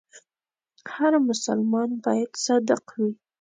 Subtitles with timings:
[0.95, 3.11] هر مسلمان باید صادق وي.